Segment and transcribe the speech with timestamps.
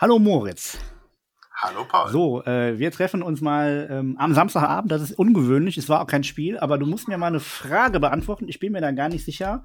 [0.00, 0.78] Hallo Moritz.
[1.56, 2.12] Hallo Paul.
[2.12, 4.92] So, äh, wir treffen uns mal ähm, am Samstagabend.
[4.92, 5.76] Das ist ungewöhnlich.
[5.76, 8.46] Es war auch kein Spiel, aber du musst mir mal eine Frage beantworten.
[8.48, 9.64] Ich bin mir da gar nicht sicher.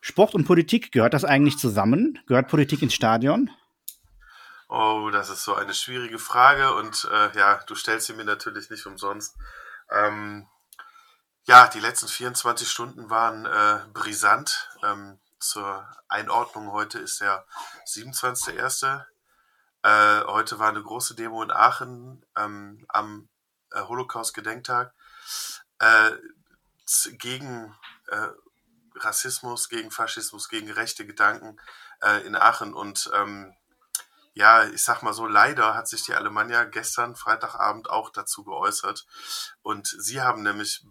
[0.00, 2.20] Sport und Politik, gehört das eigentlich zusammen?
[2.28, 3.50] Gehört Politik ins Stadion?
[4.68, 8.70] Oh, das ist so eine schwierige Frage und äh, ja, du stellst sie mir natürlich
[8.70, 9.36] nicht umsonst.
[9.90, 10.46] Ähm,
[11.42, 14.70] ja, die letzten 24 Stunden waren äh, brisant.
[14.84, 17.44] Ähm, zur Einordnung heute ist der
[17.88, 19.04] 27.01.
[19.84, 23.28] Äh, heute war eine große Demo in Aachen ähm, am
[23.70, 24.94] äh, Holocaust-Gedenktag
[25.78, 26.12] äh,
[27.18, 27.76] gegen
[28.08, 28.28] äh,
[28.96, 31.60] Rassismus, gegen Faschismus, gegen rechte Gedanken
[32.00, 32.72] äh, in Aachen.
[32.72, 33.54] Und ähm,
[34.32, 39.06] ja, ich sag mal so, leider hat sich die Alemannia gestern, Freitagabend, auch dazu geäußert.
[39.60, 40.82] Und sie haben nämlich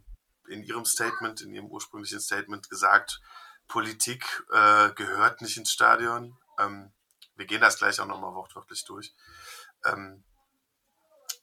[0.47, 3.21] in ihrem Statement, in ihrem ursprünglichen Statement gesagt,
[3.67, 6.37] Politik äh, gehört nicht ins Stadion.
[6.59, 6.93] Ähm,
[7.35, 9.13] wir gehen das gleich auch nochmal wortwörtlich durch.
[9.85, 10.23] Ähm,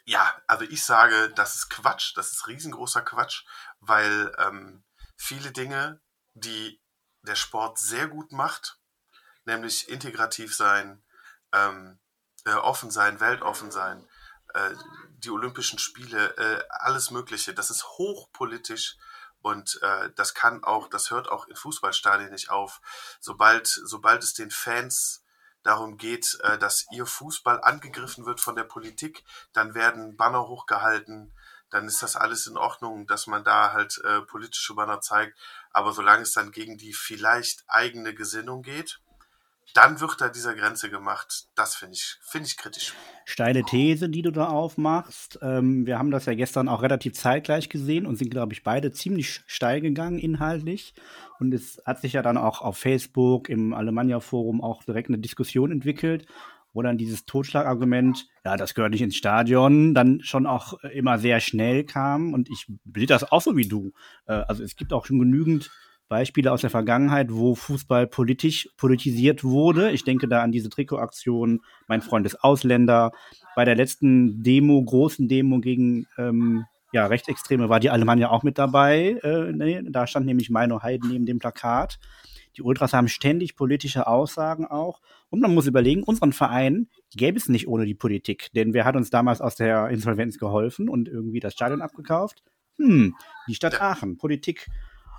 [0.05, 3.45] ja, also ich sage, das ist Quatsch, das ist riesengroßer Quatsch,
[3.81, 4.85] weil ähm,
[5.17, 6.01] viele Dinge,
[6.35, 6.81] die
[7.23, 8.79] der Sport sehr gut macht,
[9.45, 11.05] nämlich integrativ sein,
[11.53, 11.99] ähm,
[12.45, 14.09] äh, offen sein, weltoffen sein,
[14.55, 14.75] äh,
[15.19, 18.97] die Olympischen Spiele, äh, alles Mögliche, das ist hochpolitisch
[19.43, 22.81] und äh, das kann auch, das hört auch in Fußballstadien nicht auf.
[23.21, 25.25] Sobald, sobald es den Fans
[25.63, 31.33] darum geht, äh, dass ihr Fußball angegriffen wird von der Politik, dann werden Banner hochgehalten,
[31.71, 35.39] dann ist das alles in Ordnung, dass man da halt äh, politische Banner zeigt.
[35.71, 39.01] Aber solange es dann gegen die vielleicht eigene Gesinnung geht,
[39.75, 41.49] dann wird da dieser Grenze gemacht.
[41.55, 42.95] Das finde ich, finde ich kritisch.
[43.25, 45.39] Steile These, die du da aufmachst.
[45.43, 48.93] Ähm, wir haben das ja gestern auch relativ zeitgleich gesehen und sind, glaube ich, beide
[48.93, 50.95] ziemlich steil gegangen inhaltlich.
[51.39, 55.71] Und es hat sich ja dann auch auf Facebook, im Alemannia-Forum auch direkt eine Diskussion
[55.71, 56.27] entwickelt,
[56.73, 61.41] wo dann dieses Totschlagargument, ja, das gehört nicht ins Stadion, dann schon auch immer sehr
[61.41, 62.35] schnell kam.
[62.35, 63.93] Und ich sehe das auch so wie du.
[64.27, 65.71] Äh, also es gibt auch schon genügend
[66.11, 69.93] Beispiele aus der Vergangenheit, wo Fußball politisch politisiert wurde.
[69.93, 73.13] Ich denke da an diese Trikotaktion, mein Freund ist Ausländer.
[73.55, 78.59] Bei der letzten Demo, großen Demo gegen ähm, ja, Rechtsextreme war die Alemannia auch mit
[78.59, 79.21] dabei.
[79.23, 82.01] Äh, nee, da stand nämlich Meino Heiden neben dem Plakat.
[82.57, 85.01] Die Ultras haben ständig politische Aussagen auch.
[85.29, 88.49] Und man muss überlegen, unseren Verein gäbe es nicht ohne die Politik.
[88.57, 92.43] Denn wer hat uns damals aus der Insolvenz geholfen und irgendwie das Stadion abgekauft?
[92.79, 93.15] Hm,
[93.47, 94.67] die Stadt Aachen, Politik.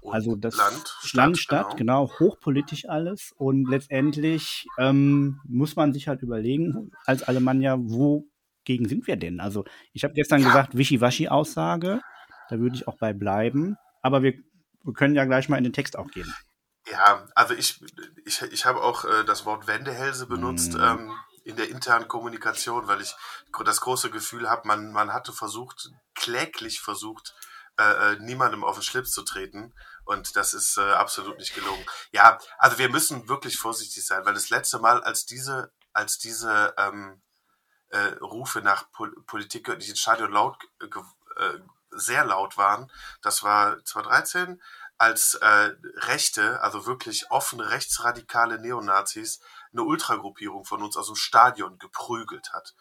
[0.09, 2.07] Also das Land, Land, Stadt, genau.
[2.07, 3.33] genau, hochpolitisch alles.
[3.37, 9.39] Und letztendlich ähm, muss man sich halt überlegen, als Alemannia, wogegen sind wir denn?
[9.39, 9.63] Also
[9.93, 10.47] ich habe gestern ja.
[10.47, 12.01] gesagt, Wischiwaschi-Aussage,
[12.49, 13.77] da würde ich auch bei bleiben.
[14.01, 14.33] Aber wir,
[14.83, 16.33] wir können ja gleich mal in den Text auch gehen.
[16.91, 17.79] Ja, also ich,
[18.25, 20.73] ich, ich habe auch äh, das Wort Wendehälse benutzt.
[20.73, 20.81] Mm.
[20.81, 21.11] Ähm,
[21.43, 23.15] in der internen Kommunikation, weil ich
[23.65, 27.33] das große Gefühl habe, man, man hatte versucht, kläglich versucht,
[27.77, 29.73] äh, äh, niemandem auf den Schlips zu treten.
[30.11, 31.85] Und das ist äh, absolut nicht gelungen.
[32.11, 36.73] Ja, also wir müssen wirklich vorsichtig sein, weil das letzte Mal, als diese, als diese
[36.77, 37.21] ähm,
[37.91, 41.59] äh, Rufe nach Pol Politik nicht ins Stadion laut, äh,
[41.91, 42.91] sehr laut waren,
[43.21, 44.61] das war 2013,
[44.97, 49.39] als äh, Rechte, also wirklich offene rechtsradikale Neonazis,
[49.71, 52.75] eine Ultragruppierung von uns aus dem Stadion geprügelt hat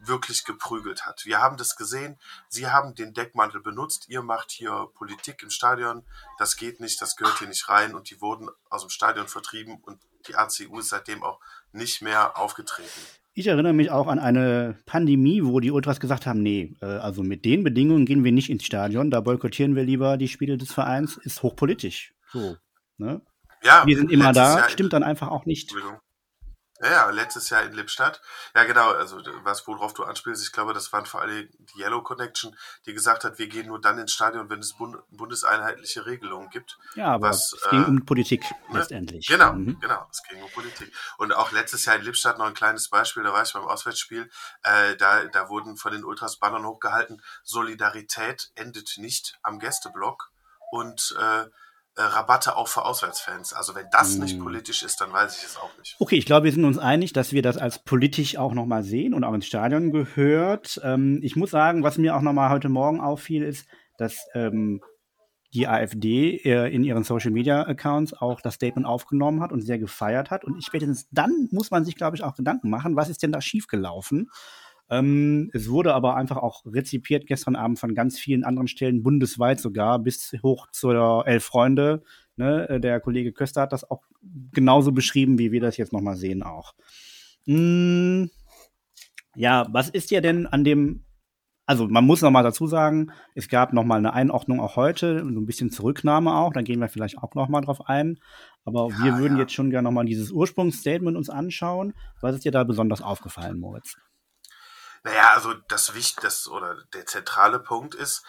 [0.00, 1.24] wirklich geprügelt hat.
[1.24, 2.18] Wir haben das gesehen.
[2.48, 4.08] Sie haben den Deckmantel benutzt.
[4.08, 6.04] Ihr macht hier Politik im Stadion.
[6.38, 7.94] Das geht nicht, das gehört hier nicht rein.
[7.94, 11.40] Und die wurden aus dem Stadion vertrieben und die ACU ist seitdem auch
[11.72, 13.00] nicht mehr aufgetreten.
[13.38, 17.22] Ich erinnere mich auch an eine Pandemie, wo die Ultras gesagt haben, nee, äh, also
[17.22, 20.72] mit den Bedingungen gehen wir nicht ins Stadion, da boykottieren wir lieber die Spiele des
[20.72, 22.14] Vereins, ist hochpolitisch.
[22.32, 22.56] So,
[22.96, 23.20] ne?
[23.62, 25.74] Ja, wir sind immer da, Jahr stimmt dann einfach auch nicht.
[26.80, 28.20] Ja, ja, letztes Jahr in Lippstadt.
[28.54, 32.02] Ja, genau, also was, worauf du anspielst, ich glaube, das waren vor allem die Yellow
[32.02, 32.54] Connection,
[32.84, 36.78] die gesagt hat, wir gehen nur dann ins Stadion, wenn es bund bundeseinheitliche Regelungen gibt.
[36.94, 38.78] Ja, aber was, es ging äh, um Politik ne?
[38.78, 39.26] letztendlich.
[39.26, 39.80] Genau, mhm.
[39.80, 40.92] genau, es ging um Politik.
[41.16, 44.30] Und auch letztes Jahr in Lippstadt noch ein kleines Beispiel, da war ich beim Auswärtsspiel,
[44.62, 50.30] äh, da, da wurden von den Ultras Bannern hochgehalten, Solidarität endet nicht am Gästeblock
[50.70, 51.46] und äh,
[51.96, 53.52] äh, Rabatte auch für Auswärtsfans.
[53.52, 54.20] Also wenn das hm.
[54.20, 55.96] nicht politisch ist, dann weiß ich es auch nicht.
[55.98, 59.14] Okay, ich glaube, wir sind uns einig, dass wir das als politisch auch nochmal sehen
[59.14, 60.80] und auch ins Stadion gehört.
[60.84, 63.66] Ähm, ich muss sagen, was mir auch nochmal heute Morgen auffiel, ist,
[63.96, 64.82] dass ähm,
[65.54, 69.78] die AfD äh, in ihren Social Media Accounts auch das Statement aufgenommen hat und sehr
[69.78, 70.44] gefeiert hat.
[70.44, 73.32] Und ich spätestens dann muss man sich, glaube ich, auch Gedanken machen, was ist denn
[73.32, 74.28] da schiefgelaufen?
[74.88, 79.60] Ähm, es wurde aber einfach auch rezipiert gestern Abend von ganz vielen anderen Stellen, bundesweit
[79.60, 82.02] sogar, bis hoch zur Elf Freunde.
[82.36, 82.68] Ne?
[82.68, 84.02] Äh, der Kollege Köster hat das auch
[84.52, 86.74] genauso beschrieben, wie wir das jetzt nochmal sehen auch.
[87.46, 88.30] Hm,
[89.34, 91.06] Ja, was ist dir denn an dem
[91.66, 95.18] also man muss noch mal dazu sagen, es gab noch mal eine Einordnung auch heute,
[95.18, 98.20] so ein bisschen Zurücknahme auch, da gehen wir vielleicht auch noch mal drauf ein.
[98.64, 99.42] Aber ja, wir würden ja.
[99.42, 101.94] jetzt schon gerne noch mal dieses Ursprungsstatement uns anschauen.
[102.20, 103.96] Was ist dir da besonders aufgefallen, Moritz?
[105.06, 108.24] Naja, also das Wichtigste oder der zentrale Punkt ist,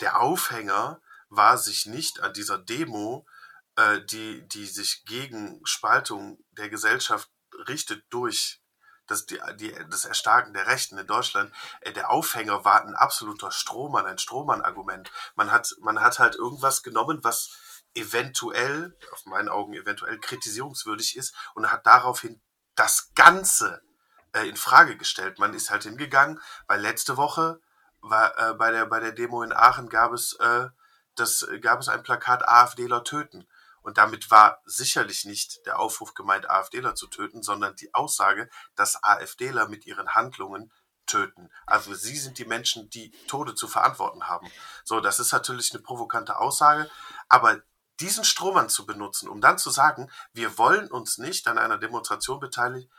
[0.00, 3.26] der Aufhänger war sich nicht an dieser Demo,
[3.74, 7.28] äh, die, die sich gegen Spaltung der Gesellschaft
[7.66, 8.62] richtet durch
[9.08, 13.50] das, die, die, das Erstarken der Rechten in Deutschland, äh, der Aufhänger war ein absoluter
[13.50, 15.10] Strohmann, ein Strohmann-Argument.
[15.34, 21.34] Man hat, man hat halt irgendwas genommen, was eventuell, auf meinen Augen eventuell kritisierungswürdig ist
[21.56, 22.40] und hat daraufhin
[22.76, 23.82] das Ganze
[24.32, 25.38] äh, in Frage gestellt.
[25.38, 27.60] Man ist halt hingegangen, weil letzte Woche
[28.00, 30.68] war, äh, bei, der, bei der Demo in Aachen gab es, äh,
[31.14, 33.46] das, gab es ein Plakat AfDler töten.
[33.82, 39.02] Und damit war sicherlich nicht der Aufruf gemeint, AfDler zu töten, sondern die Aussage, dass
[39.02, 40.72] AfDler mit ihren Handlungen
[41.06, 41.50] töten.
[41.66, 44.50] Also sie sind die Menschen, die Tode zu verantworten haben.
[44.84, 46.88] So, das ist natürlich eine provokante Aussage,
[47.28, 47.60] aber
[48.00, 52.40] diesen Strohmann zu benutzen, um dann zu sagen, wir wollen uns nicht an einer Demonstration
[52.40, 52.90] beteiligen,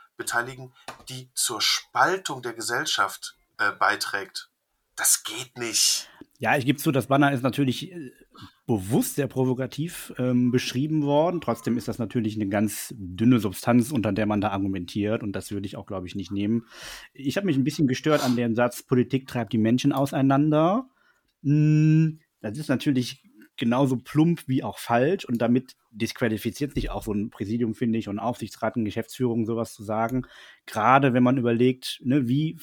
[1.08, 4.50] die zur Spaltung der Gesellschaft äh, beiträgt,
[4.96, 6.08] das geht nicht.
[6.38, 8.10] Ja, ich gebe zu, das Banner ist natürlich äh,
[8.66, 11.40] bewusst sehr provokativ ähm, beschrieben worden.
[11.40, 15.22] Trotzdem ist das natürlich eine ganz dünne Substanz, unter der man da argumentiert.
[15.22, 16.66] Und das würde ich auch, glaube ich, nicht nehmen.
[17.12, 20.88] Ich habe mich ein bisschen gestört an dem Satz, Politik treibt die Menschen auseinander.
[21.42, 23.22] Hm, das ist natürlich
[23.56, 25.24] genauso plump wie auch falsch.
[25.24, 29.82] Und damit disqualifiziert sich auch so ein Präsidium, finde ich, und Aufsichtsraten, Geschäftsführung, sowas zu
[29.82, 30.26] sagen.
[30.66, 32.56] Gerade wenn man überlegt, ne, wie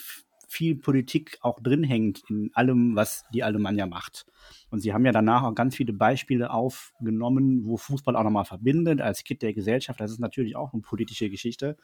[0.52, 4.26] viel Politik auch drin hängt in allem, was die Alemannia macht.
[4.70, 9.00] Und sie haben ja danach auch ganz viele Beispiele aufgenommen, wo Fußball auch nochmal verbindet,
[9.00, 10.02] als Kit der Gesellschaft.
[10.02, 11.78] Das ist natürlich auch eine politische Geschichte.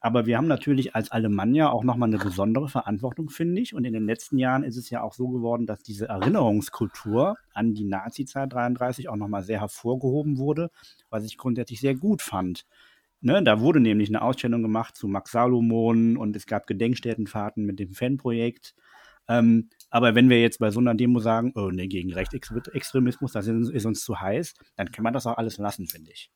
[0.00, 3.74] Aber wir haben natürlich als Alemannia auch nochmal eine besondere Verantwortung, finde ich.
[3.74, 7.74] Und in den letzten Jahren ist es ja auch so geworden, dass diese Erinnerungskultur an
[7.74, 10.70] die Nazi-Zeit 33 auch nochmal sehr hervorgehoben wurde,
[11.10, 12.66] was ich grundsätzlich sehr gut fand.
[13.22, 17.80] Ne, da wurde nämlich eine Ausstellung gemacht zu Max Salomon und es gab Gedenkstättenfahrten mit
[17.80, 18.74] dem Fanprojekt.
[19.28, 23.46] Ähm, aber wenn wir jetzt bei so einer Demo sagen, oh nee, gegen Rechtsextremismus, das
[23.48, 26.30] ist uns zu heiß, dann kann man das auch alles lassen, finde ich.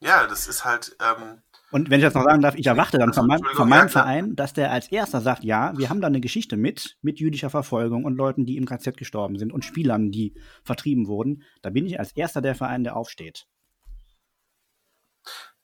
[0.00, 0.96] Ja, das ist halt.
[1.00, 3.88] Ähm, und wenn ich das noch sagen darf, ich erwarte dann von, mein, von meinem
[3.88, 7.50] Verein, dass der als erster sagt, ja, wir haben da eine Geschichte mit, mit jüdischer
[7.50, 10.34] Verfolgung und Leuten, die im KZ gestorben sind und Spielern, die
[10.64, 11.42] vertrieben wurden.
[11.62, 13.46] Da bin ich als erster der Verein, der aufsteht.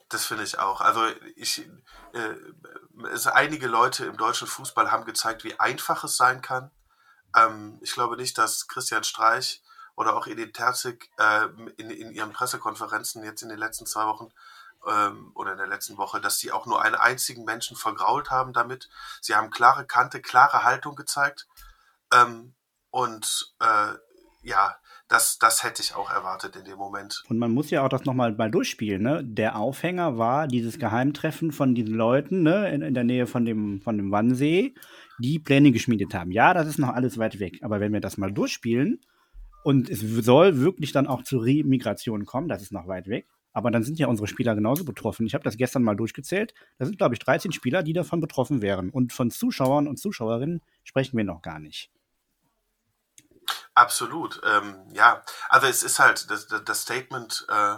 [0.08, 0.80] Das finde ich auch.
[0.80, 1.02] Also
[1.36, 1.68] ich,
[2.14, 2.34] äh,
[3.12, 6.70] es, einige Leute im deutschen Fußball haben gezeigt, wie einfach es sein kann.
[7.36, 9.62] Ähm, ich glaube nicht, dass Christian Streich
[9.94, 14.30] oder auch Edith Terzig äh, in, in ihren Pressekonferenzen jetzt in den letzten zwei Wochen
[14.90, 18.52] ähm, oder in der letzten Woche, dass sie auch nur einen einzigen Menschen vergrault haben
[18.52, 18.88] damit.
[19.20, 21.46] Sie haben klare Kante, klare Haltung gezeigt.
[22.12, 22.54] Ähm,
[22.90, 23.92] und äh,
[24.42, 24.76] ja,
[25.08, 27.22] das, das hätte ich auch erwartet in dem Moment.
[27.28, 29.02] Und man muss ja auch das nochmal mal durchspielen.
[29.02, 29.24] Ne?
[29.24, 32.70] Der Aufhänger war dieses Geheimtreffen von diesen Leuten ne?
[32.70, 34.74] in, in der Nähe von dem, von dem Wannsee,
[35.18, 36.30] die Pläne geschmiedet haben.
[36.30, 37.60] Ja, das ist noch alles weit weg.
[37.62, 39.00] Aber wenn wir das mal durchspielen
[39.64, 43.26] und es soll wirklich dann auch zur Remigration kommen, das ist noch weit weg.
[43.58, 45.26] Aber dann sind ja unsere Spieler genauso betroffen.
[45.26, 46.54] Ich habe das gestern mal durchgezählt.
[46.78, 48.88] Da sind, glaube ich, 13 Spieler, die davon betroffen wären.
[48.90, 51.90] Und von Zuschauern und Zuschauerinnen sprechen wir noch gar nicht.
[53.74, 54.40] Absolut.
[54.44, 57.74] Ähm, ja, also es ist halt, das, das Statement äh,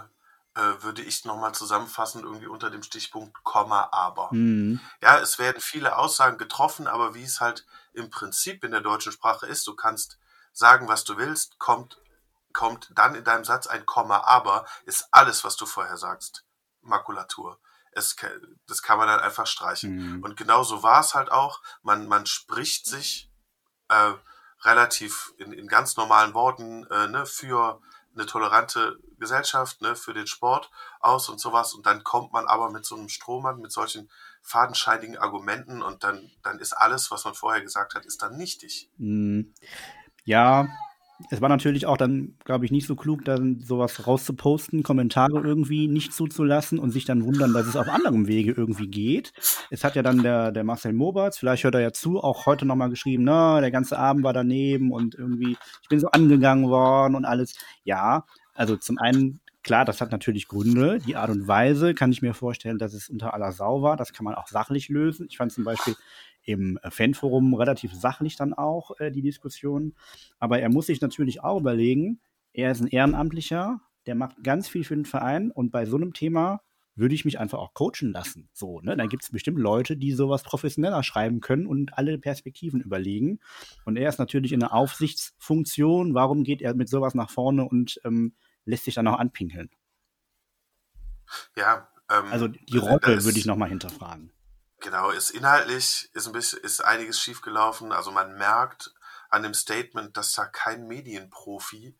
[0.53, 4.29] äh, würde ich nochmal zusammenfassen, irgendwie unter dem Stichpunkt Komma, aber.
[4.31, 4.79] Mhm.
[5.01, 9.11] Ja, es werden viele Aussagen getroffen, aber wie es halt im Prinzip in der deutschen
[9.11, 10.19] Sprache ist, du kannst
[10.53, 11.99] sagen, was du willst, kommt,
[12.53, 16.45] kommt dann in deinem Satz ein Komma, aber, ist alles, was du vorher sagst,
[16.81, 17.59] Makulatur.
[17.93, 18.15] Es,
[18.67, 20.17] das kann man dann einfach streichen.
[20.17, 20.23] Mhm.
[20.23, 21.61] Und genauso war es halt auch.
[21.81, 23.29] Man, man spricht sich
[23.89, 24.13] äh,
[24.61, 27.81] relativ in, in ganz normalen Worten äh, ne, für
[28.13, 31.73] eine tolerante Gesellschaft, ne, für den Sport aus und sowas.
[31.73, 34.09] Und dann kommt man aber mit so einem Strohmann, mit solchen
[34.41, 38.89] fadenscheinigen Argumenten und dann, dann ist alles, was man vorher gesagt hat, ist dann nichtig.
[38.97, 39.53] Mhm.
[40.23, 40.67] Ja,
[41.29, 45.87] es war natürlich auch dann, glaube ich, nicht so klug, dann sowas rauszuposten, Kommentare irgendwie
[45.87, 49.33] nicht zuzulassen und sich dann wundern, dass es auf anderem Wege irgendwie geht.
[49.69, 52.65] Es hat ja dann der, der Marcel Moberts, vielleicht hört er ja zu, auch heute
[52.65, 57.15] nochmal geschrieben, na, der ganze Abend war daneben und irgendwie, ich bin so angegangen worden
[57.15, 57.55] und alles.
[57.83, 60.97] Ja, also zum einen Klar, das hat natürlich Gründe.
[61.05, 63.95] Die Art und Weise kann ich mir vorstellen, dass es unter aller Sau war.
[63.95, 65.27] Das kann man auch sachlich lösen.
[65.29, 65.95] Ich fand zum Beispiel
[66.43, 69.95] im Fanforum relativ sachlich dann auch äh, die Diskussion.
[70.39, 72.19] Aber er muss sich natürlich auch überlegen,
[72.53, 76.13] er ist ein Ehrenamtlicher, der macht ganz viel für den Verein und bei so einem
[76.13, 76.61] Thema
[76.95, 78.49] würde ich mich einfach auch coachen lassen.
[78.53, 78.97] So, ne?
[78.97, 83.39] Dann gibt es bestimmt Leute, die sowas professioneller schreiben können und alle Perspektiven überlegen.
[83.85, 86.13] Und er ist natürlich in der Aufsichtsfunktion.
[86.13, 89.69] Warum geht er mit sowas nach vorne und ähm, lässt sich dann auch anpinkeln?
[91.55, 94.31] Ja, ähm, also die Rolle würde ich nochmal hinterfragen.
[94.81, 97.91] Genau, ist inhaltlich ist ein bisschen ist einiges schiefgelaufen.
[97.91, 98.93] Also man merkt
[99.29, 101.95] an dem Statement, dass da kein Medienprofi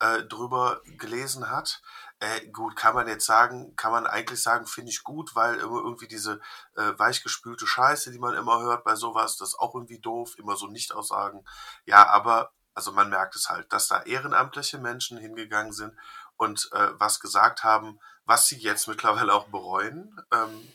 [0.00, 1.80] äh, drüber gelesen hat.
[2.18, 5.78] Äh, gut, kann man jetzt sagen, kann man eigentlich sagen, finde ich gut, weil immer
[5.78, 6.40] irgendwie diese
[6.76, 10.56] äh, weichgespülte Scheiße, die man immer hört bei sowas, das ist auch irgendwie doof, immer
[10.56, 11.44] so Nicht-Aussagen.
[11.84, 15.94] Ja, aber also man merkt es halt, dass da ehrenamtliche Menschen hingegangen sind
[16.36, 20.20] und äh, was gesagt haben, was sie jetzt mittlerweile auch bereuen.
[20.32, 20.68] Ähm,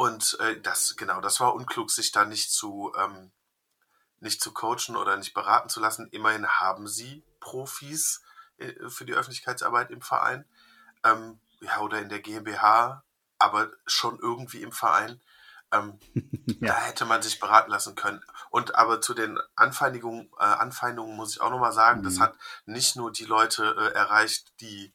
[0.00, 3.32] und äh, das, genau, das war unklug, sich da nicht zu, ähm,
[4.18, 6.08] nicht zu coachen oder nicht beraten zu lassen.
[6.10, 8.22] Immerhin haben sie Profis
[8.56, 10.46] äh, für die Öffentlichkeitsarbeit im Verein.
[11.04, 13.04] Ähm, ja, oder in der GmbH,
[13.38, 15.20] aber schon irgendwie im Verein.
[15.70, 16.00] Ähm,
[16.62, 16.72] ja.
[16.72, 18.24] Da hätte man sich beraten lassen können.
[18.48, 22.04] Und aber zu den Anfeindungen, äh, Anfeindungen muss ich auch nochmal sagen, mhm.
[22.04, 24.94] das hat nicht nur die Leute äh, erreicht, die,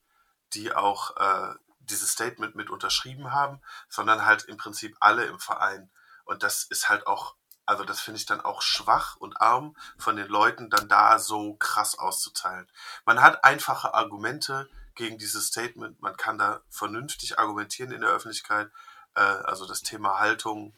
[0.53, 1.53] die auch äh,
[1.85, 5.89] dieses Statement mit unterschrieben haben, sondern halt im Prinzip alle im Verein.
[6.25, 10.15] Und das ist halt auch, also das finde ich dann auch schwach und arm von
[10.15, 12.67] den Leuten dann da so krass auszuteilen.
[13.05, 18.71] Man hat einfache Argumente gegen dieses Statement, man kann da vernünftig argumentieren in der Öffentlichkeit.
[19.15, 20.73] Äh, also das Thema Haltung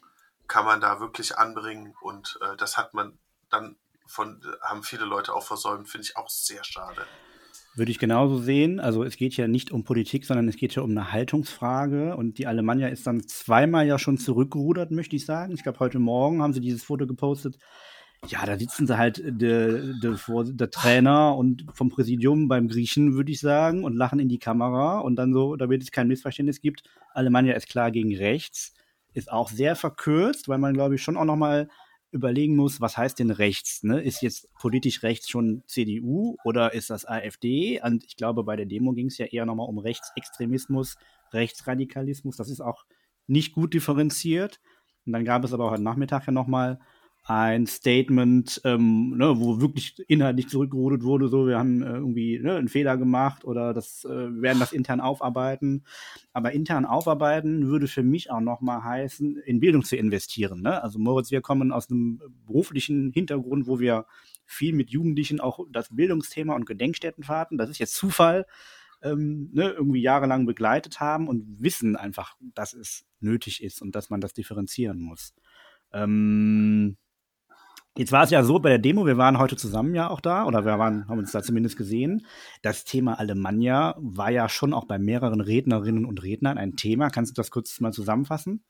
[0.48, 3.18] kann man da wirklich anbringen und äh, das hat man
[3.50, 7.06] dann von, haben viele Leute auch versäumt, finde ich auch sehr schade.
[7.78, 8.80] Würde ich genauso sehen.
[8.80, 12.16] Also es geht ja nicht um Politik, sondern es geht ja um eine Haltungsfrage.
[12.16, 15.52] Und die Alemannia ist dann zweimal ja schon zurückgerudert, möchte ich sagen.
[15.52, 17.56] Ich glaube, heute Morgen haben sie dieses Foto gepostet.
[18.26, 23.30] Ja, da sitzen sie halt der, der, der Trainer und vom Präsidium beim Griechen, würde
[23.30, 24.98] ich sagen, und lachen in die Kamera.
[24.98, 26.82] Und dann so, damit es kein Missverständnis gibt,
[27.14, 28.74] Alemannia ist klar gegen rechts.
[29.14, 31.68] Ist auch sehr verkürzt, weil man, glaube ich, schon auch noch mal
[32.10, 33.82] überlegen muss, was heißt denn rechts?
[33.82, 34.00] Ne?
[34.00, 37.80] Ist jetzt politisch rechts schon CDU oder ist das AfD?
[37.82, 40.96] Und ich glaube, bei der Demo ging es ja eher nochmal um Rechtsextremismus,
[41.32, 42.36] Rechtsradikalismus.
[42.36, 42.84] Das ist auch
[43.26, 44.60] nicht gut differenziert.
[45.06, 46.78] Und dann gab es aber heute Nachmittag ja nochmal
[47.28, 52.56] ein Statement, ähm, ne, wo wirklich inhaltlich zurückgerudert wurde, so wir haben äh, irgendwie ne,
[52.56, 55.84] einen Fehler gemacht oder das äh, werden das intern aufarbeiten.
[56.32, 60.62] Aber intern aufarbeiten würde für mich auch nochmal heißen, in Bildung zu investieren.
[60.62, 60.82] Ne?
[60.82, 64.06] Also Moritz, wir kommen aus einem beruflichen Hintergrund, wo wir
[64.46, 68.46] viel mit Jugendlichen auch das Bildungsthema und Gedenkstättenfahrten, das ist jetzt Zufall,
[69.02, 74.08] ähm, ne, irgendwie jahrelang begleitet haben und wissen einfach, dass es nötig ist und dass
[74.08, 75.34] man das differenzieren muss.
[75.92, 76.96] Ähm,
[77.98, 80.44] Jetzt war es ja so bei der Demo, wir waren heute zusammen ja auch da
[80.44, 82.24] oder wir waren, haben uns da zumindest gesehen.
[82.62, 87.10] Das Thema Alemannia war ja schon auch bei mehreren Rednerinnen und Rednern ein Thema.
[87.10, 88.64] Kannst du das kurz mal zusammenfassen?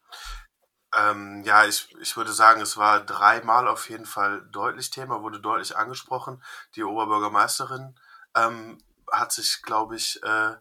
[0.96, 5.40] Ähm, ja, ich, ich würde sagen, es war dreimal auf jeden Fall deutlich Thema, wurde
[5.40, 6.42] deutlich angesprochen.
[6.74, 7.96] Die Oberbürgermeisterin
[8.34, 8.78] ähm,
[9.12, 10.54] hat sich, glaube ich, äh,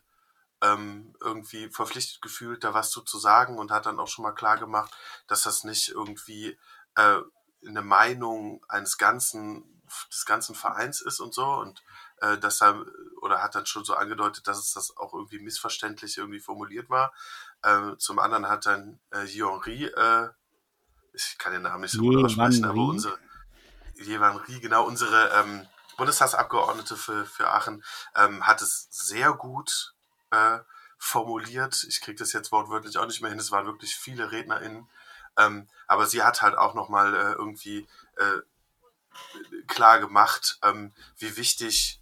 [0.62, 4.58] ähm, irgendwie verpflichtet gefühlt, da was zu, sagen und hat dann auch schon mal klar
[4.58, 4.94] gemacht,
[5.28, 6.60] dass das nicht irgendwie
[6.96, 7.20] äh,
[7.66, 11.82] eine Meinung eines ganzen, des ganzen Vereins ist und so und
[12.22, 12.86] äh, dass er,
[13.22, 17.14] oder hat dann schon so angedeutet, dass es das auch irgendwie missverständlich irgendwie formuliert war.
[17.62, 20.30] Äh, zum anderen hat dann äh, Henri, äh,
[21.14, 23.18] ich kann den Namen nicht so gut aussprechen, aber unsere,
[23.96, 27.84] Jevan Rie, genau, unsere ähm, Bundestagsabgeordnete für, für Aachen,
[28.16, 29.96] ähm, hat es sehr gut
[30.32, 30.60] äh,
[30.98, 31.86] formuliert.
[31.88, 33.40] Ich kriege das jetzt wortwörtlich auch nicht mehr hin.
[33.40, 34.88] Es waren wirklich viele RednerInnen,
[35.38, 38.40] ähm, aber sie hat halt auch nochmal äh, irgendwie äh,
[39.68, 42.02] klar gemacht, ähm, wie wichtig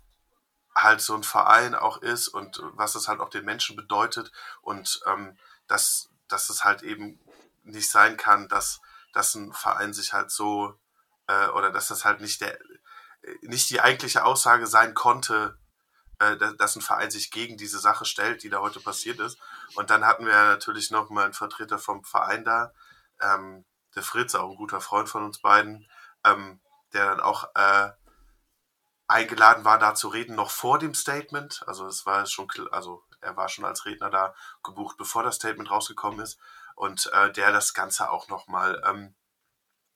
[0.76, 5.02] halt so ein Verein auch ist und was es halt auch den Menschen bedeutet und
[5.08, 5.38] ähm,
[5.68, 7.20] dass, dass es halt eben
[7.64, 8.82] nicht sein kann, dass,
[9.14, 10.78] dass ein Verein sich halt so
[11.28, 12.58] äh, oder dass das halt nicht der
[13.42, 15.58] nicht die eigentliche Aussage sein konnte,
[16.20, 19.38] äh, dass ein Verein sich gegen diese Sache stellt, die da heute passiert ist.
[19.76, 22.72] Und dann hatten wir natürlich noch mal einen Vertreter vom Verein da,
[23.22, 25.90] ähm, der Fritz, auch ein guter Freund von uns beiden,
[26.24, 26.62] ähm,
[26.94, 27.92] der dann auch äh,
[29.08, 31.64] eingeladen war, da zu reden, noch vor dem Statement.
[31.68, 35.70] Also es war schon, also er war schon als Redner da gebucht, bevor das Statement
[35.70, 36.40] rausgekommen ist
[36.76, 39.16] und äh, der das Ganze auch nochmal ähm,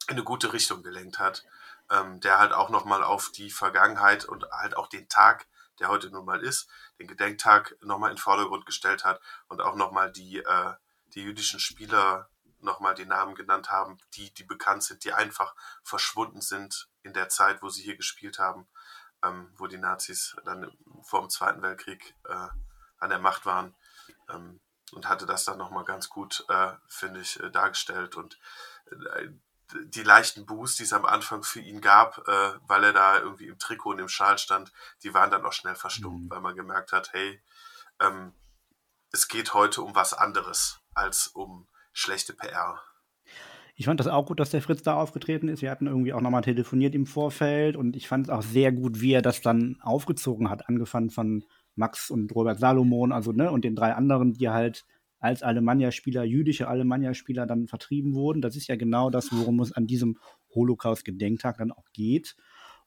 [0.08, 1.44] in eine gute Richtung gelenkt hat.
[1.92, 5.48] Ähm, der halt auch nochmal auf die Vergangenheit und halt auch den Tag,
[5.80, 9.74] der heute nun mal ist, den Gedenktag nochmal in den Vordergrund gestellt hat und auch
[9.74, 10.74] nochmal die, äh,
[11.16, 12.29] die jüdischen Spieler
[12.62, 17.30] nochmal die Namen genannt haben, die, die bekannt sind, die einfach verschwunden sind in der
[17.30, 18.68] Zeit, wo sie hier gespielt haben,
[19.24, 20.72] ähm, wo die Nazis dann
[21.04, 22.48] vor dem Zweiten Weltkrieg äh,
[23.00, 23.76] an der Macht waren.
[24.30, 24.60] Ähm,
[24.92, 28.16] und hatte das dann nochmal ganz gut, äh, finde ich, äh, dargestellt.
[28.16, 28.40] Und
[28.90, 29.30] äh,
[29.86, 33.48] die leichten Boosts, die es am Anfang für ihn gab, äh, weil er da irgendwie
[33.48, 34.72] im Trikot und im Schal stand,
[35.04, 36.30] die waren dann auch schnell verstummt, mhm.
[36.30, 37.42] weil man gemerkt hat, hey,
[38.00, 38.34] ähm,
[39.12, 41.68] es geht heute um was anderes als um
[42.00, 42.82] schlechte PR.
[43.76, 45.62] Ich fand das auch gut, dass der Fritz da aufgetreten ist.
[45.62, 49.00] Wir hatten irgendwie auch nochmal telefoniert im Vorfeld und ich fand es auch sehr gut,
[49.00, 53.64] wie er das dann aufgezogen hat, angefangen von Max und Robert Salomon, also ne, und
[53.64, 54.86] den drei anderen, die halt
[55.20, 58.42] als Alemannia-Spieler, jüdische Alemannia-Spieler dann vertrieben wurden.
[58.42, 60.18] Das ist ja genau das, worum es an diesem
[60.54, 62.36] Holocaust-Gedenktag dann auch geht.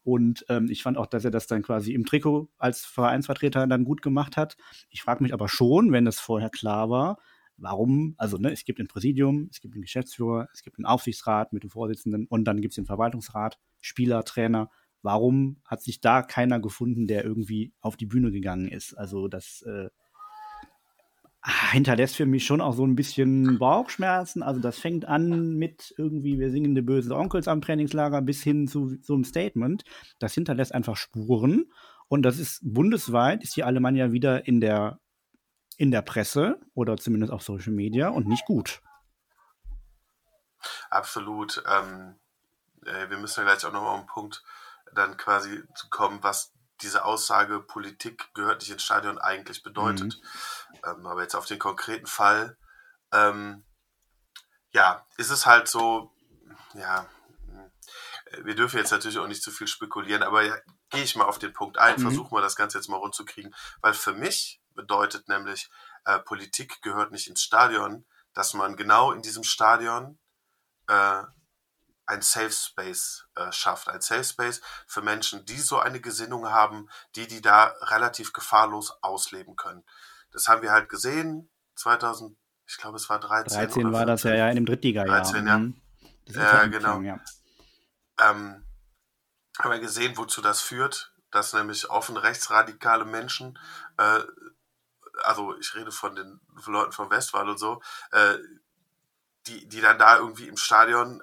[0.04, 3.85] Und ähm, ich fand auch, dass er das dann quasi im Trikot als Vereinsvertreter dann
[3.85, 4.57] gut gemacht hat.
[4.90, 7.19] Ich frage mich aber schon, wenn das vorher klar war,
[7.62, 11.52] warum, also ne, es gibt ein Präsidium, es gibt einen Geschäftsführer, es gibt einen Aufsichtsrat
[11.52, 14.71] mit dem Vorsitzenden und dann gibt es den Verwaltungsrat, Spieler, Trainer.
[15.00, 18.95] Warum hat sich da keiner gefunden, der irgendwie auf die Bühne gegangen ist?
[18.95, 19.88] Also das äh,
[21.73, 24.42] hinterlässt für mich schon auch so ein bisschen Bauchschmerzen.
[24.42, 28.69] Also das fängt an mit irgendwie, wir singen die bösen Onkels am Trainingslager bis hin
[28.69, 29.85] zu so einem Statement.
[30.19, 31.66] Das hinterlässt einfach Spuren.
[32.09, 35.00] Und das ist bundesweit, ist die Alemannia wieder in der,
[35.82, 38.80] in der Presse oder zumindest auf Social Media und nicht gut.
[40.90, 41.60] Absolut.
[41.66, 42.20] Ähm,
[42.86, 44.44] äh, wir müssen ja gleich auch nochmal auf den Punkt
[44.94, 50.20] dann quasi zu kommen, was diese Aussage, Politik gehört nicht ins Stadion, eigentlich bedeutet.
[50.20, 50.78] Mhm.
[50.84, 52.56] Ähm, aber jetzt auf den konkreten Fall,
[53.10, 53.64] ähm,
[54.70, 56.12] ja, ist es halt so,
[56.74, 57.08] ja,
[58.44, 60.56] wir dürfen jetzt natürlich auch nicht zu viel spekulieren, aber ja,
[60.90, 62.02] gehe ich mal auf den Punkt ein, mhm.
[62.02, 65.70] versuchen wir das Ganze jetzt mal rund zu kriegen, weil für mich bedeutet nämlich,
[66.04, 70.18] äh, Politik gehört nicht ins Stadion, dass man genau in diesem Stadion
[70.88, 71.22] äh,
[72.06, 73.88] ein Safe Space äh, schafft.
[73.88, 78.92] Ein Safe Space für Menschen, die so eine Gesinnung haben, die die da relativ gefahrlos
[79.02, 79.84] ausleben können.
[80.32, 82.36] Das haben wir halt gesehen, 2000,
[82.66, 83.58] ich glaube es war 13.
[83.58, 85.22] 13 war das ja, ja in dem Drittliga-Jahr.
[85.22, 85.58] 13, ja.
[85.58, 85.76] Mhm.
[86.26, 87.00] Ja, genau.
[87.00, 87.20] Ja.
[88.20, 88.64] Ähm,
[89.58, 93.58] haben wir gesehen, wozu das führt, dass nämlich offen rechtsradikale Menschen,
[93.98, 94.20] äh,
[95.22, 98.38] also ich rede von den Leuten von Westwahl und so, äh,
[99.46, 101.22] die, die dann da irgendwie im Stadion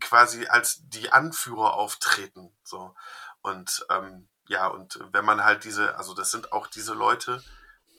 [0.00, 2.54] quasi als die Anführer auftreten.
[2.64, 2.94] So.
[3.42, 7.42] Und ähm, ja, und wenn man halt diese, also das sind auch diese Leute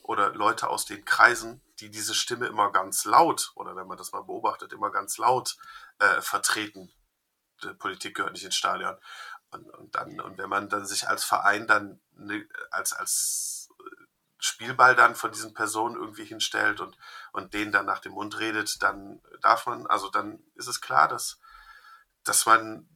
[0.02, 4.12] oder Leute aus den Kreisen, die diese Stimme immer ganz laut, oder wenn man das
[4.12, 5.56] mal beobachtet, immer ganz laut
[5.98, 6.90] äh, vertreten.
[7.62, 8.96] Die Politik gehört nicht ins Stadion.
[9.50, 13.57] Und, und dann, und wenn man dann sich als Verein dann ne, als, als
[14.38, 16.96] Spielball dann von diesen Personen irgendwie hinstellt und,
[17.32, 21.08] und denen dann nach dem Mund redet, dann darf man, also dann ist es klar,
[21.08, 21.40] dass
[22.24, 22.86] dass man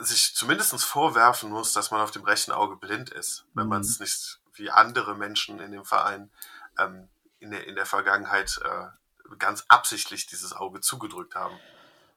[0.00, 3.70] sich zumindest vorwerfen muss, dass man auf dem rechten Auge blind ist, wenn mhm.
[3.70, 6.30] man es nicht wie andere Menschen in dem Verein
[6.78, 7.08] ähm,
[7.40, 11.58] in, der, in der Vergangenheit äh, ganz absichtlich dieses Auge zugedrückt haben.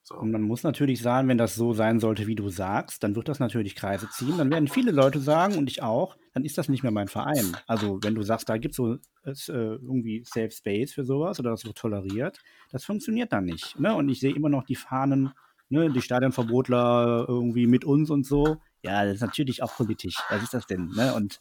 [0.03, 0.15] So.
[0.15, 3.27] Und man muss natürlich sagen, wenn das so sein sollte, wie du sagst, dann wird
[3.27, 4.37] das natürlich Kreise ziehen.
[4.37, 7.55] Dann werden viele Leute sagen, und ich auch, dann ist das nicht mehr mein Verein.
[7.67, 11.39] Also wenn du sagst, da gibt es so ist, äh, irgendwie Safe Space für sowas
[11.39, 12.39] oder das wird toleriert,
[12.71, 13.79] das funktioniert dann nicht.
[13.79, 13.93] Ne?
[13.93, 15.33] Und ich sehe immer noch die Fahnen
[15.71, 18.57] ne, die Stadionverbotler irgendwie mit uns und so.
[18.83, 20.17] Ja, das ist natürlich auch politisch.
[20.29, 20.89] Was ist das denn?
[20.89, 21.13] Ne?
[21.13, 21.39] Und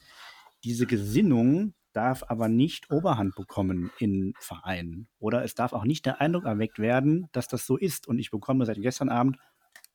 [0.64, 5.08] diese Gesinnung darf aber nicht Oberhand bekommen in Vereinen.
[5.18, 8.06] Oder es darf auch nicht der Eindruck erweckt werden, dass das so ist.
[8.06, 9.38] Und ich bekomme seit gestern Abend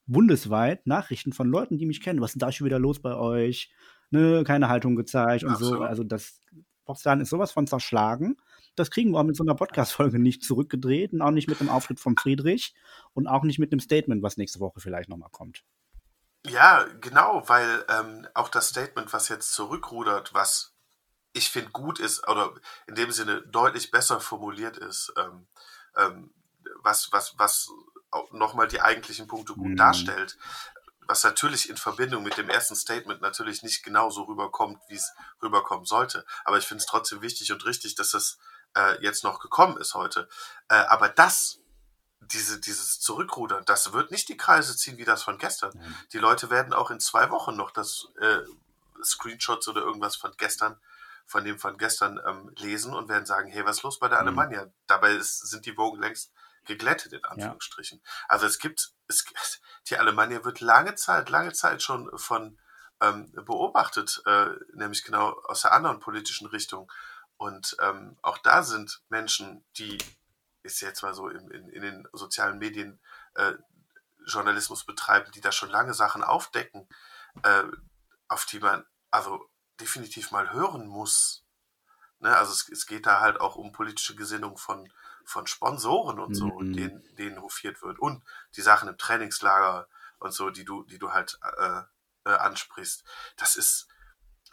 [0.07, 2.21] bundesweit Nachrichten von Leuten, die mich kennen.
[2.21, 3.71] Was ist denn da schon wieder los bei euch?
[4.11, 5.79] Ne, keine Haltung gezeigt und Absolut.
[5.79, 5.83] so.
[5.83, 6.41] Also das
[6.85, 8.37] Boxladen ist sowas von zerschlagen.
[8.75, 11.69] Das kriegen wir auch mit so einer Podcast-Folge nicht zurückgedreht und auch nicht mit dem
[11.69, 12.75] Auftritt von Friedrich
[13.13, 15.63] und auch nicht mit dem Statement, was nächste Woche vielleicht nochmal kommt.
[16.45, 20.74] Ja, genau, weil ähm, auch das Statement, was jetzt zurückrudert, was
[21.35, 22.53] ich finde gut ist, oder
[22.87, 25.47] in dem Sinne deutlich besser formuliert ist, ähm,
[25.97, 26.33] ähm,
[26.81, 27.69] was, was, was
[28.31, 29.75] nochmal die eigentlichen Punkte gut mhm.
[29.75, 30.37] darstellt,
[31.01, 35.85] was natürlich in Verbindung mit dem ersten Statement natürlich nicht genauso rüberkommt, wie es rüberkommen
[35.85, 36.25] sollte.
[36.45, 38.39] Aber ich finde es trotzdem wichtig und richtig, dass es
[38.75, 40.29] äh, jetzt noch gekommen ist heute.
[40.69, 41.59] Äh, aber das,
[42.21, 45.77] diese, dieses Zurückrudern, das wird nicht die Kreise ziehen wie das von gestern.
[45.77, 45.95] Mhm.
[46.13, 48.39] Die Leute werden auch in zwei Wochen noch das äh,
[49.03, 50.79] Screenshots oder irgendwas von gestern,
[51.25, 54.21] von dem von gestern ähm, lesen und werden sagen, hey, was ist los bei der
[54.21, 54.27] mhm.
[54.27, 54.67] Alemannia?
[54.87, 56.31] Dabei ist, sind die Wogen längst
[56.65, 58.01] geglättet, in Anführungsstrichen.
[58.03, 58.11] Ja.
[58.27, 59.25] Also es gibt, es,
[59.89, 62.59] die Alemannia wird lange Zeit, lange Zeit schon von
[63.01, 66.91] ähm, beobachtet, äh, nämlich genau aus der anderen politischen Richtung.
[67.37, 69.97] Und ähm, auch da sind Menschen, die
[70.63, 72.99] ist jetzt mal so in, in, in den sozialen Medien
[73.35, 73.53] äh,
[74.25, 76.87] Journalismus betreiben, die da schon lange Sachen aufdecken,
[77.43, 77.63] äh,
[78.27, 79.47] auf die man also
[79.79, 81.43] definitiv mal hören muss.
[82.19, 82.35] Ne?
[82.35, 84.91] Also es, es, geht da halt auch um politische Gesinnung von,
[85.23, 86.73] von Sponsoren und so, mhm.
[86.73, 87.99] denen, denen hofiert wird.
[87.99, 88.23] Und
[88.55, 89.87] die Sachen im Trainingslager
[90.19, 91.81] und so, die du, die du halt äh,
[92.25, 93.03] äh, ansprichst.
[93.37, 93.87] Das ist,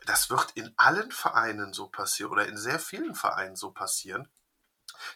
[0.06, 4.28] das wird in allen Vereinen so passieren oder in sehr vielen Vereinen so passieren.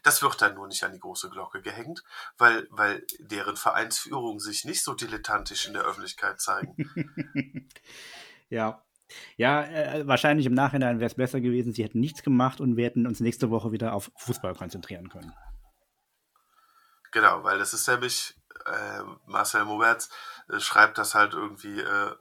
[0.03, 2.03] Das wird dann nur nicht an die große Glocke gehängt,
[2.39, 7.71] weil, weil deren Vereinsführung sich nicht so dilettantisch in der Öffentlichkeit zeigen.
[8.49, 8.83] ja.
[9.37, 12.85] Ja, äh, wahrscheinlich im Nachhinein wäre es besser gewesen, sie hätten nichts gemacht und wir
[12.85, 15.33] hätten uns nächste Woche wieder auf Fußball konzentrieren können.
[17.13, 18.35] Genau, weil das ist nämlich,
[18.67, 20.11] äh, Marcel Moberts
[20.51, 22.15] äh, schreibt das halt irgendwie äh,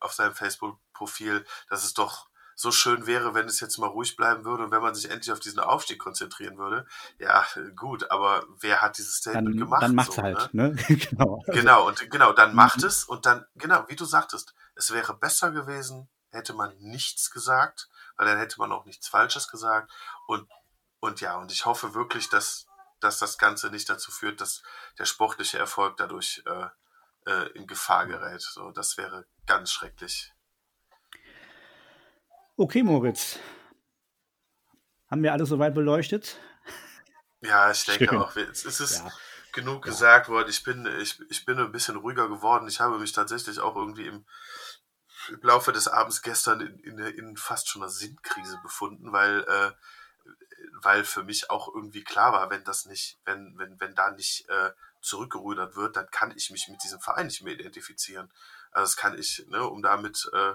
[0.00, 4.46] auf seinem Facebook-Profil, dass es doch so schön wäre, wenn es jetzt mal ruhig bleiben
[4.46, 6.86] würde und wenn man sich endlich auf diesen Aufstieg konzentrieren würde.
[7.18, 9.82] Ja, gut, aber wer hat dieses Statement dann, gemacht?
[9.82, 10.70] Dann macht so, halt, ne?
[10.70, 10.96] ne?
[10.96, 11.42] genau.
[11.46, 12.56] Genau, und genau, dann mhm.
[12.56, 17.30] macht es und dann, genau, wie du sagtest, es wäre besser gewesen, hätte man nichts
[17.30, 19.92] gesagt, weil dann hätte man auch nichts Falsches gesagt.
[20.26, 20.48] Und,
[21.00, 22.66] und ja, und ich hoffe wirklich, dass,
[23.00, 24.62] dass das Ganze nicht dazu führt, dass
[24.98, 26.68] der sportliche Erfolg dadurch äh,
[27.30, 28.40] äh, in Gefahr gerät.
[28.40, 30.32] So, das wäre ganz schrecklich.
[32.58, 33.38] Okay, Moritz.
[35.10, 36.40] Haben wir alles soweit beleuchtet?
[37.42, 38.16] Ja, ich denke Schön.
[38.16, 38.34] auch.
[38.34, 39.12] Es ist ja.
[39.52, 39.92] genug ja.
[39.92, 40.48] gesagt worden.
[40.48, 42.66] Ich bin, ich, ich bin ein bisschen ruhiger geworden.
[42.66, 44.24] Ich habe mich tatsächlich auch irgendwie im,
[45.28, 49.72] im Laufe des Abends gestern in, in, in fast schon einer Sinnkrise befunden, weil, äh,
[50.80, 54.48] weil für mich auch irgendwie klar war, wenn das nicht, wenn, wenn, wenn da nicht
[54.48, 54.70] äh,
[55.02, 58.32] zurückgerudert wird, dann kann ich mich mit diesem Verein nicht mehr identifizieren.
[58.70, 60.54] Also das kann ich, ne, um damit äh,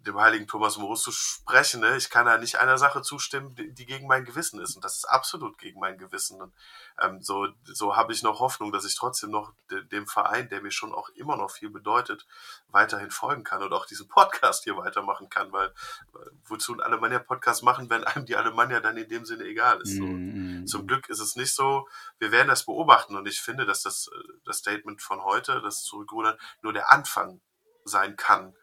[0.00, 1.80] dem heiligen Thomas Morus zu sprechen.
[1.80, 1.96] Ne?
[1.96, 4.74] Ich kann da nicht einer Sache zustimmen, die, die, gegen mein Gewissen ist.
[4.74, 6.40] Und das ist absolut gegen mein Gewissen.
[6.40, 6.52] Und
[7.00, 10.62] ähm, so, so habe ich noch Hoffnung, dass ich trotzdem noch de, dem Verein, der
[10.62, 12.26] mir schon auch immer noch viel bedeutet,
[12.68, 15.52] weiterhin folgen kann und auch diesen Podcast hier weitermachen kann.
[15.52, 19.80] Weil äh, wozu ein Alemannia-Podcast machen, wenn einem die Alemannia dann in dem Sinne egal
[19.80, 19.96] ist.
[19.96, 20.02] So.
[20.02, 20.66] Mm -hmm.
[20.66, 21.88] Zum Glück ist es nicht so.
[22.18, 23.16] Wir werden das beobachten.
[23.16, 27.40] Und ich finde, dass das, äh, das Statement von heute, das Zurückrudern, nur der Anfang
[27.84, 28.54] sein kann.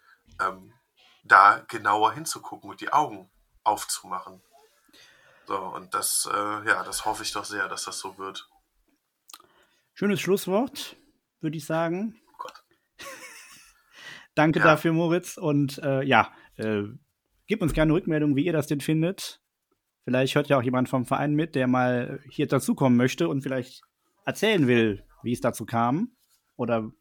[0.42, 0.74] Ähm,
[1.24, 3.30] da genauer hinzugucken und die Augen
[3.64, 4.42] aufzumachen.
[5.46, 8.50] So, und das, äh, ja, das hoffe ich doch sehr, dass das so wird.
[9.94, 10.96] Schönes Schlusswort,
[11.42, 12.20] würde ich sagen.
[12.32, 12.64] Oh Gott.
[14.36, 14.66] Danke ja.
[14.66, 15.38] dafür, Moritz.
[15.38, 16.84] Und äh, ja, äh,
[17.48, 19.42] gebt uns gerne Rückmeldung, wie ihr das denn findet.
[20.06, 23.84] Vielleicht hört ja auch jemand vom Verein mit, der mal hier dazukommen möchte und vielleicht
[24.26, 26.16] erzählen will, wie es dazu kam.
[26.56, 26.92] Oder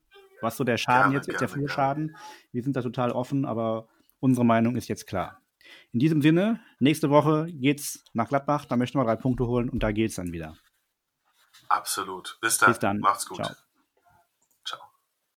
[0.41, 2.17] was so der Schaden gerne, jetzt ist, der Flurschaden.
[2.53, 3.89] Wir sind da total offen, aber
[4.23, 5.43] Unsere Meinung ist jetzt klar.
[5.91, 9.83] In diesem Sinne, nächste Woche geht's nach Gladbach, da möchten wir drei Punkte holen und
[9.83, 10.57] da geht's dann wieder.
[11.69, 12.39] Absolut.
[12.41, 12.71] Bis dann.
[12.71, 12.99] Bis dann.
[13.01, 13.39] Macht's gut.
[13.39, 13.51] Ciao.